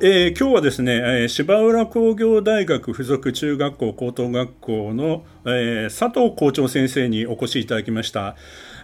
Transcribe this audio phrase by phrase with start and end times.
[0.00, 8.36] えー、今日はですね、えー、芝浦工業大学附属中学校高等学校の、えー、佐藤校長先生にお越しいただきました、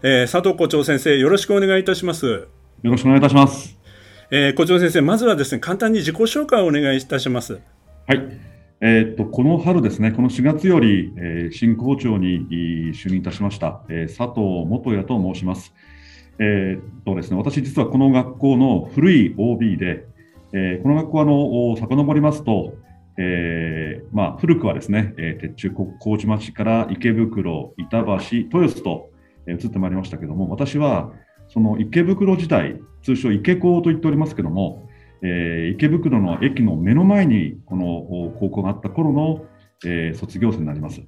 [0.02, 2.26] えー、佐藤校長先生よろしくお願いいたします。
[2.26, 2.48] よ
[2.82, 3.78] ろしくお願いいたします、
[4.32, 7.60] えー、校長先生まずはですね簡単に自己紹介をお願いいたします。
[8.08, 8.20] はい。
[8.80, 12.48] えー、っとこの春ですね、この4月より、えー、新校長に
[12.92, 15.72] 就任いたしました、えー、佐藤元也と申します。
[16.40, 20.12] えー、っとですね、私、実はこの学校の古い OB で、
[20.56, 22.74] えー、この学校はあの遡りますと、
[23.18, 29.10] えーまあ、古くはですね、えー、鉄中麹町から池袋、板橋、豊洲と、
[29.48, 31.12] えー、移ってまいりましたけども、私は
[31.48, 34.88] その池袋時代、通称池高と言っておりますけども、
[35.22, 39.44] えー、池袋の駅の目の前にこの高校があった頃の、
[39.84, 41.02] えー、卒業生になります。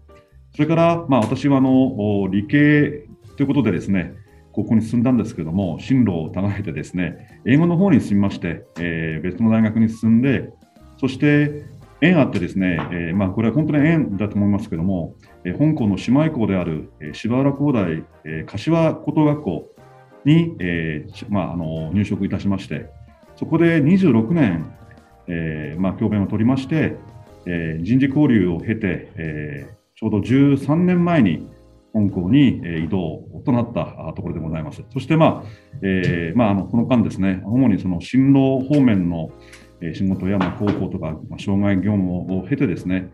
[0.55, 4.15] それから、まあ、私はあの理系ということでですね、
[4.57, 10.49] 高校に進んだんですけども、進路を互えてですね、英語の方に進みまして、えー、別の大学に進んで、
[10.99, 11.67] そして
[12.01, 19.69] 縁あってですね、えー、まあ、これは本当に縁だと思いますけども、えー、香港の姉妹校である、えー、芝原工大、えー、柏高等学校
[20.25, 22.89] に、えーまあ、あの入職いたしまして、
[23.37, 24.73] そこで26年、
[25.27, 26.97] えーまあ、教鞭を取りまして、
[27.45, 31.47] えー、人事交流を経て、えー、ちょうど13年前に、
[31.97, 34.83] 本校に移動となったところでございます。
[34.93, 35.49] そして、まあ
[35.83, 39.31] えーまあ、あのこの間ですね、主にその進路方面の
[39.95, 43.09] 仕事や、まあ、高校とか、まあ、障害業務を経てですね、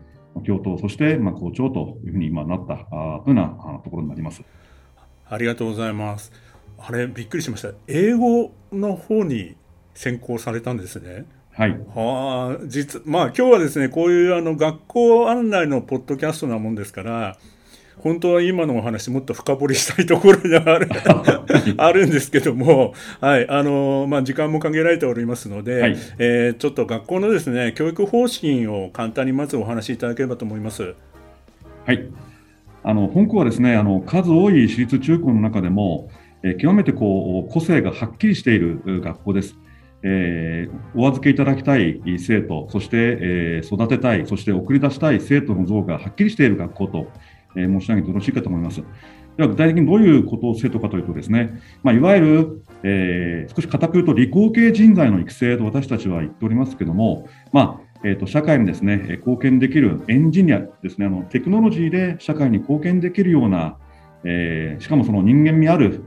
[0.45, 4.43] 教頭、そして、まあ、校長というふうに今なったというようなところになります。
[5.29, 6.33] ありがとうございます。
[6.77, 7.69] あれ、びっくりしました。
[7.87, 9.55] 英語の方に
[9.93, 11.25] 専攻されたんですね。
[11.53, 11.71] はい。
[11.95, 17.37] はあ、実、まあ今日はですね、こういうあの学校案内のポッドキャストなもんですから、
[17.97, 20.89] 本当は今のお話もっと深掘りしたいところではある
[21.77, 30.95] あるんですけども、はいあのまあ、時間も限られておりますので、はい、えー、ちょっと学校のですね教育方針を簡単にまずお話しいただければと思います。
[31.85, 32.05] はい
[32.85, 36.09] あの本校はですねあの数多い私立中高の中でも、
[36.43, 39.55] えー、極めてこう個性がはっきりしている学校です。
[40.05, 47.07] えー、お預けいただきたい生徒、そして、えー、育てたい、そして送り出したい生徒の像がはっきりしている学校と
[47.55, 48.81] え申し上げてよろしいかと思います。
[49.37, 63.77] では具体的にどういうことを生徒かというとですね、まあ、いわゆる、えー、少し固く言うと理工系人材の育成と私たちは言っておりますけども、まあえーと、社会にですね貢献できるエンジニアですねあのテクノロジーで社会に貢献できるような、
[64.23, 66.03] えー、しかもその人間味ある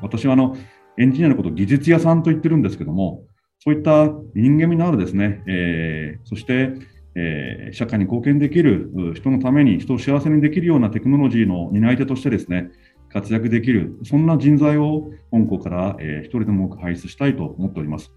[0.00, 0.56] 私はあの
[0.98, 3.24] エンジニアのことを技術屋さんと言ってるんですけども
[3.58, 6.70] そういった人間味のあるですね、えー、そして
[7.16, 12.70] えー、社会に貢献できる人のために人を幸せにできるようなテクノロジーの担い手としてですね
[13.08, 18.12] 活躍できるそんな人材を本校から、えー、一人でも多く輩出したいと思っております。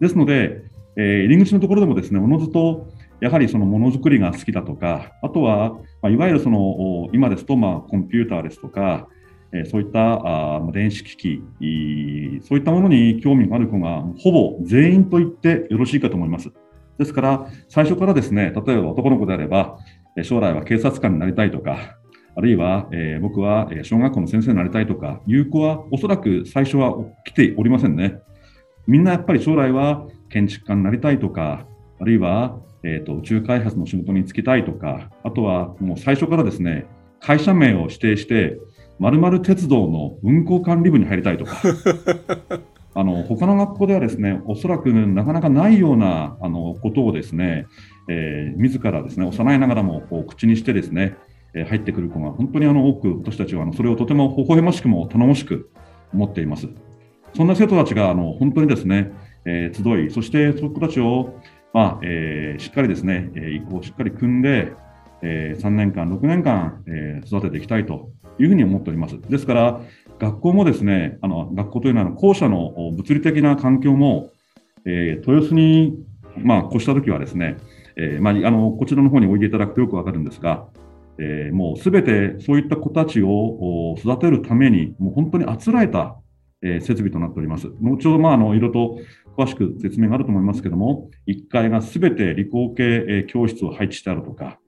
[0.00, 0.62] ですので、
[0.96, 2.88] えー、入り口のところでもですねおのずと
[3.20, 5.72] やはりそのものづくりが好きだとか、あとは、
[6.02, 9.08] まあ、いわゆるその今ですと、まあ、コンピューターですとか、
[9.52, 11.42] え、そういったあ電子機器、
[12.42, 16.52] そういったものに興味がある子がほぼ全員と言ってよろしいかと思います。
[16.98, 19.78] ですから、最初からですね、例えば男の子であれば、
[20.22, 21.96] 将来は警察官になりたいとか、
[22.36, 26.94] あるいは、えー、僕は小学校の先生になりたいとかいう子は、おそらく最初は
[27.24, 28.20] 来ておりませんね。
[28.86, 31.66] みんなやっぱり将来は建築家になりたいとか、
[32.00, 36.86] あるいは、えーと、宇宙開発の仕事に就きたいとか、あとはもう最初からですね、
[37.20, 38.58] 会社名を指定して、
[38.98, 41.60] まる鉄道の運行管理部に入りたいとか、
[43.08, 47.66] の他の学校ではですねおそらくなかなかないようなあのことをですね、
[48.08, 51.16] えー、自らですね幼いながらもこう口にしてですね、
[51.54, 55.70] え、入ってくる子が本当にあの多く私たちはあのそれをとても微笑ましくも頼もしく
[56.12, 56.68] 思っています。
[57.34, 59.12] そんな生徒たちがあの本当にですね、
[59.44, 61.34] えー、集い、そしてその子たちを、
[61.72, 64.72] まあえー、しっかりですね、えー、移行をしっかり組んで、
[65.22, 69.20] えー、3年間、6年間、えー、育てていきたいというふうに思っております。
[69.20, 69.80] ですから、
[70.18, 74.30] 学校もですね、あの学校というのは校舎の物理的な環境も、
[74.84, 75.94] えー、豊洲に、
[76.36, 77.56] まあ、越したときはですね、
[77.96, 80.66] えーまあ、あのこちらの方においでいただくとよくわかるんですが、
[81.18, 86.16] えー、もうすべてそういった子たちを育てるために、もう本当にあつらえた
[86.62, 87.68] えー、設備となっております。
[87.80, 88.98] 後ほど、まあ、あの、いろいろと
[89.36, 94.58] 詳しく説明があると思いますけども、1階がすべて理工系、教室を配置してあるとか、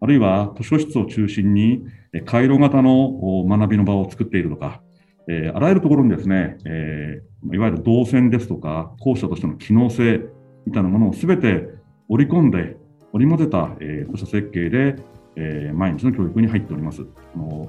[0.00, 1.82] あるいは図書室を中心に、
[2.24, 4.80] 回路型の学びの場を作っているとか、
[5.32, 10.22] えー、あらゆるところにですね、えー、いわゆる動線ですとか、校舎としての機能性
[10.66, 11.68] みたいなものをすべて
[12.08, 12.76] 織り込んで、
[13.12, 14.96] 織り交ぜた、えー、校舎設計で、
[15.36, 17.06] えー、毎日の教育に入っております。
[17.34, 17.68] あの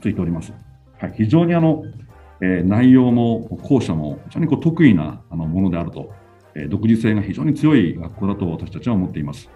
[0.00, 0.54] ついております。
[0.98, 1.84] はい、非常にあの、
[2.40, 6.14] えー、内容も校舎も非常にこう得意なあのものであると、
[6.54, 9.50] えー、独自性が非常に強い学校だと私たちは思っています。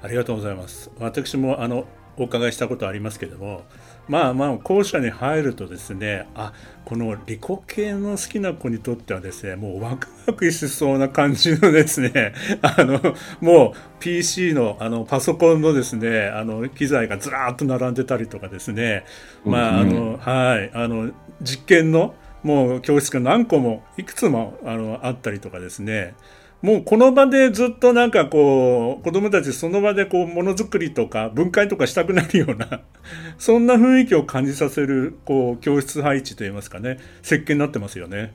[0.00, 0.92] ありがとうございます。
[1.00, 1.86] 私もあの
[2.16, 3.62] お伺いしたことありますけども、
[4.08, 6.52] まあまあ校舎に入るとですねあ
[6.84, 12.32] この理工系の好きな子にとってはですねもうワクワクしそうな感じのですね
[12.62, 13.00] あの
[13.40, 19.04] もう PC のあのパソコンのですねあの機材がずらっと並んでたりとかですね、
[19.44, 21.10] まああのはいあの
[21.42, 26.14] 実験のもう教室が何個もいくつもあのあったりとかですね
[26.60, 32.80] もうこの場でずっとなんかこう子供たちその場でこうものづくりとか分解とかしたくなるような
[33.38, 38.34] そんな雰囲気を感じさせるこう教室配置といいますかね設計になってますよね。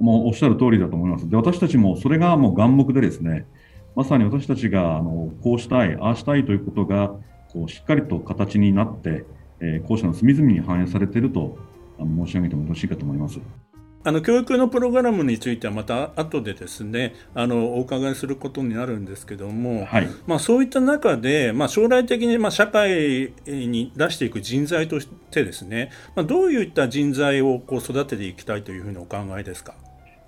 [0.00, 1.28] もうおっしゃる通りだと思います。
[1.28, 3.46] で私たちもそれがもう眼目でですね
[3.96, 7.14] まさに私たちがあのこうしたいああしたいということが
[7.52, 9.24] こうしっかりと形になって、
[9.60, 11.58] えー、校舎の隅々に反映されていると
[11.98, 13.40] 申し上げてもよろしいかと思います。
[14.06, 29.74] あの教育のプログラムについてはまた後でですねあのお伺いすることになるんですけども、はい、まあ、そういった中で、まあ、将来的にまあ社会に出していく人材としてですね、まあ、どういった人材をこう育てていきたいというふうにお考えですか？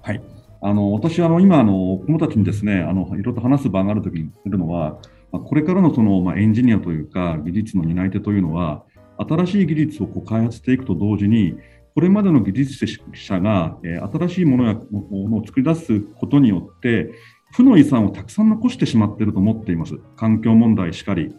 [0.01, 0.23] はい
[0.63, 4.99] あの私はあの今あの、子どもたちにですねあのいろいろと話す場があるときにするのは、
[5.31, 8.83] まあ、これからのその、まあ、エンジニアというか技術の担い手というのは
[9.19, 11.57] 新しい技術をこう開発していくと同時に
[11.97, 17.11] これまでの技術者が、え新しいものやものを作り出すことによって、
[17.55, 19.95] 負の遺産をたくさん残してしまっていると思っています。
[20.15, 21.35] 環境問題しかり。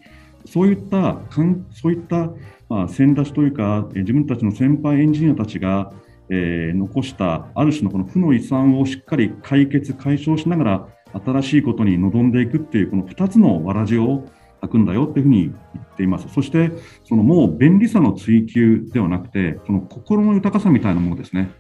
[0.46, 1.22] そういった、
[1.70, 2.32] そういった、
[2.70, 5.94] まあ、先出しというか、自分たちの先輩エンジニアたちが、
[6.32, 10.88] え、残したある種のこの負の遺産をしっかり解決、解消しながら、
[11.24, 14.26] 新しいことに臨んでいくっていう、この2つのわらじを
[14.62, 16.28] 開くんだよっていうふうに言っています。
[16.30, 16.72] そして、
[17.04, 21.52] そのもう便利さの追求ではなくて、その心の豊かさみたいなものですね。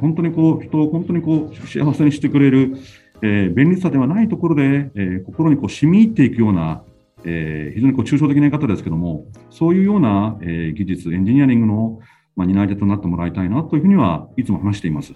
[0.00, 2.76] 本当にこう、人を本当にこう、幸せにしてくれる、
[3.22, 6.82] えー、便利さではないところで、えー、心にこう染み入っていくような、
[7.24, 12.00] えー、非常にこう抽象的な言い方ですけども、そういうような、えー、技術、エンジニアリングの、
[12.36, 15.14] まあ、担い手となってもらいたいなというふうにはいつも話しています。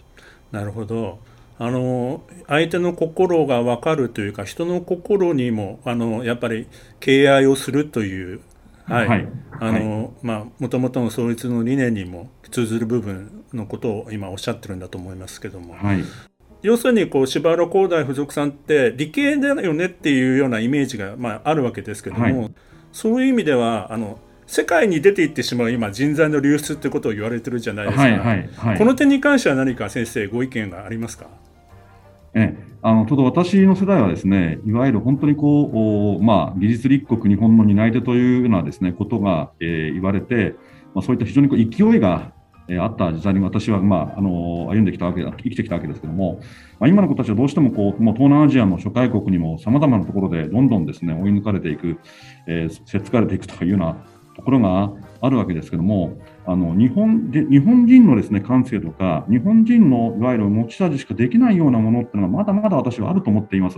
[0.52, 1.18] なるほど。
[1.60, 6.68] あの相手の心が分かるというか人の心にもあのやっぱり
[7.00, 8.40] 敬愛をするという、
[8.88, 10.12] も
[10.70, 16.04] ともとの創立の理念にも通ずる部分のことを今おっしゃってるんだと思いますけども、はい、
[16.62, 22.54] 要するにこう柴原工大附属さんって理系だよねっていうようなイメージが、まあ、あるわけですけども、はい、
[22.92, 31.26] そういう意味ではあの世界に出ていってしまう今人材の流出ってことを言われてるじゃないですか、はいはいはい、この点に関しては何か先生ご意見がありますか？
[32.38, 40.54] えあのちょうど私の世代はですね、いわゆる本当にこう、まあ、技術立国日本の担い手というようなですね、ことが、えー、言われて、
[40.94, 42.32] まあ、そういった非常にこう勢いが、
[42.68, 46.40] えー、あった時代に私は、まあ、あの歩んできたわけ生きてきたわけですけども、
[46.78, 51.98] まあ、今の子たちはどうしてもこうもう東南アジアの諸外国にもさまざまなところでどんどんですね追い抜かれていく、
[52.46, 54.06] えー、せっつかれていくというような
[54.38, 63.76] ところがあるわけですけども、あの日本で日本人のですね感性とか、日本人のいわゆる持ち味しかできないようなものっていうのは、まだまだ私はあると思っています。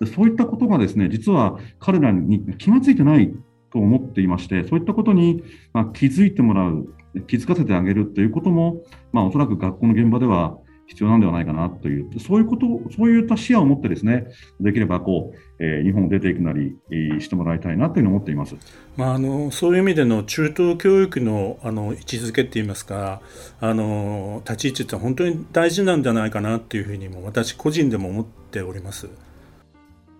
[0.00, 3.32] でそういったことがですね実は彼らに気がついてない
[3.72, 5.42] と思っていまして、そういったことに、
[5.72, 6.86] ま気づいてもらう、
[7.26, 8.82] 気づかせてあげるということも、
[9.12, 10.58] まあ、おそらく学校の現場では
[10.92, 14.26] 必要なんではないかなという、そういうこと、そういった視野を持ってですね、
[14.60, 18.56] できればこう、えー、日本を出ていくなり、えー、してもらいたいなというのを思っています。
[18.96, 23.22] まあ、あのそういう意味での中等教育のあの位置づけっていいますか、
[23.60, 29.08] あの立ち位置って本当に大事なんじゃないかなというふうにも私個人でも思っております。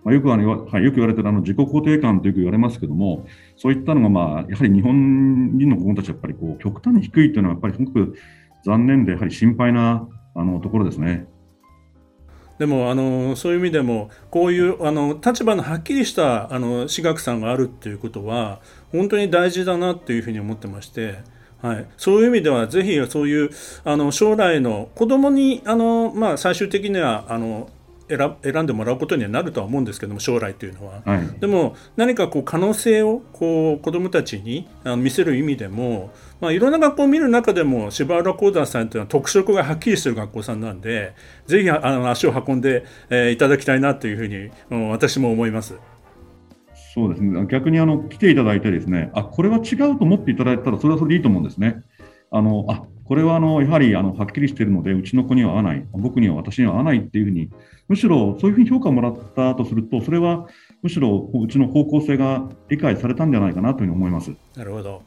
[0.03, 3.25] まあ、よくあの、はい、よく言われてるあの自己肯定感とよく言われますけども、
[3.55, 8.15] そういったのが、まあ、やはり日本人の子どもたちはやっぱりこう極端に低いというのは、やっぱりすごく
[8.65, 11.27] 残念で、やはり心配なあのところですね。
[12.59, 18.61] でもあのそういう意味でもこういうあの立場のはっきりしたあの私学さんがあるっていうことは
[18.91, 21.19] 本当に大事だなっていうふうに思ってまして、
[21.61, 23.49] はい、そういう意味ではぜひそういう
[23.83, 27.69] あの将来の子供にあのまあ最終的にはあの
[28.17, 34.67] 選んでもらうことにはなるとは思うんですけども将来というのは、はい、でも何かこう可能性をこう子どもたちに
[34.97, 41.15] 見せる意味でも、まあ、いろんな学校を見る中でも芝浦講談さんというのは特色がはっきりしている学校さんなんで
[41.47, 45.75] ぜひあの足を運んで、えー、いただきたいなというふうに、うん、私も思います。
[46.93, 51.81] そうですね逆にあの来ていただいてですねあこれは違うと思っていただいたらそれはそれでいいと思うんですね。
[52.29, 57.49] あのあこれはあのやはりあのはっきりしているので、うちの子には合わない、僕には私には合わないっていうふうに、
[57.87, 60.47] むしろそういうふうに評価をもらったとすると、それは
[60.81, 64.31] むしろうちの方向性が理解されたんじゃないかなというふうに思います。
[64.55, 65.01] なるほど。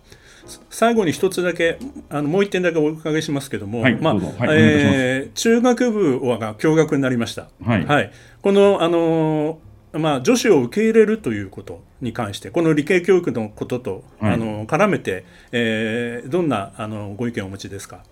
[0.71, 7.49] 最後に一つだけあのもう一点だけお伺いしますけども、はい、まあ、はい、えー、中学部は共学になりました。
[7.65, 8.12] はい、はい、
[8.43, 9.59] このあの
[9.99, 18.03] まあ、女子を受け入れるということに関してこの理系教育のことと、はい、あの絡めて、えー、どんなあのご意見をお持ちですか？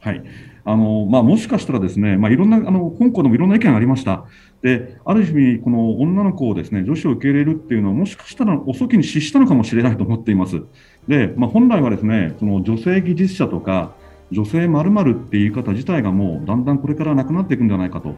[0.00, 0.22] はい
[0.66, 4.26] あのまあ、もしかしたらですね、まあ、いろんなあの香港でもいろんな意見がありました。
[4.60, 10.62] である意味、この女の子をですね女子を受け入れるっていうのは、もしかしたら遅きに失したのかもしれないと思っています。
[11.08, 13.94] で、まあ、本来はですねその女性技術者とか、
[14.30, 18.16] 女性まるっていう言い方自体がもうだんだんこれからなくなっていくんじゃないかと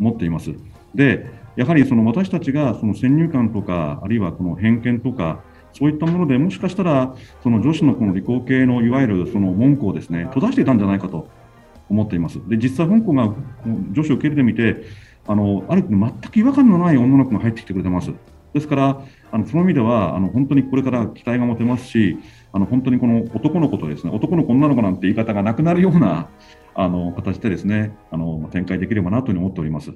[0.00, 0.52] 思っています。
[0.94, 5.42] でやはりその私たちがその先入観とか、あるいはこの偏見とか、
[5.72, 11.28] そういったものでもしかしたら、その女子のこの理工系のいわゆるその文句をですね閉ざしていたんじゃないかと
[11.88, 12.40] 思っています。
[12.48, 13.34] で実際、香港が
[13.92, 14.84] 女子を受け入れてみて、
[15.26, 18.12] あのある程度全く違和感のない女の子が入ってきてくれてます。
[18.52, 22.18] ですから、あのその意味ではあの本当にこれから期待が持てますし、
[22.52, 26.28] あの本当にこの男の子とですね男の子、女の子なんて言い方がなくなるような
[26.74, 29.92] あの形でですねあの展開できればなというふうに思っております。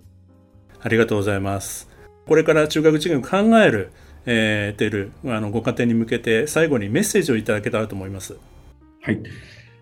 [0.85, 1.89] ありがとうございます。
[2.27, 3.91] これから中学受験を考える、
[4.27, 8.37] えー、てるあのご家庭に向けて最後にメッセージをいただけたらと思います。
[9.01, 9.19] はい。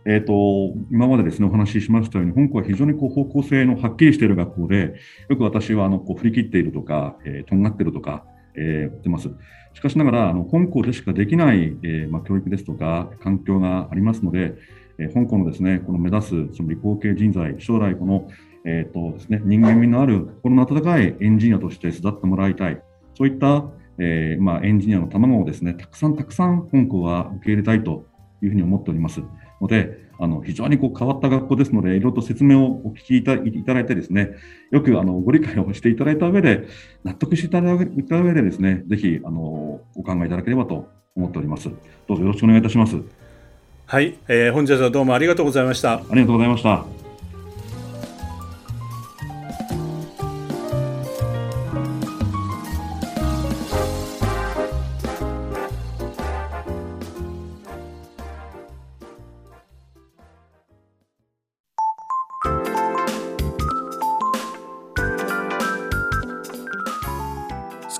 [0.04, 4.94] えーと、今までですねお話ししましたように、香港は非常にこう方向性のはっきりしている学校で、
[5.28, 9.28] よく私はあのこう振り切っているとか、えー、とんがっているとか、えー、言ってます。
[9.74, 14.54] しかしながら、あの香港でしかできない、えーまあ、教育ですとか、環境がありますので、
[14.98, 18.28] えー、香港のですねこの目指すその理工系人材、将来この
[18.64, 22.80] えーとですね、人間味のある心の温かいエンジニアとして育ってもらいたい、
[23.14, 23.64] そういった、
[23.98, 28.06] えー、まあ、エンジニアの卵をですね、たくさんたくさん香港は受け入れたいと
[28.42, 29.22] いうふうに思っております
[29.60, 34.30] ので、あの非常にこう変わった学校ですので、いろいろと説明をお聞きいたいただいてですね、
[34.70, 36.68] よくあのご理解をしていただいた上で、
[37.02, 41.68] 納得していただいた上でですね、ぜひあのお考えいただければと思っております。
[42.06, 42.96] どうぞよろしくお願いいたします。
[43.86, 45.94] はい、えー、本日はどうもありがとうございました。
[45.94, 47.01] ありがとうございました。